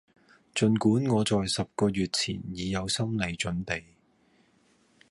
[0.55, 3.83] 盡管我在十個月前已有心理準備